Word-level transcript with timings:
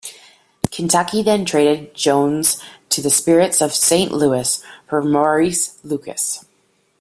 Kentucky 0.71 1.21
then 1.21 1.45
traded 1.45 1.93
Jones 1.93 2.59
to 2.89 3.03
the 3.03 3.11
Spirits 3.11 3.61
of 3.61 3.71
Saint 3.75 4.11
Louis 4.11 4.59
for 4.89 5.03
Maurice 5.03 5.77
Lucas. 5.83 6.43